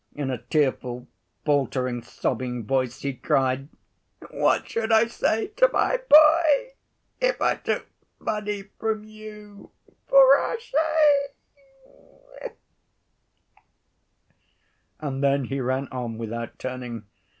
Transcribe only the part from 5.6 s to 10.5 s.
my boy if I took money from you for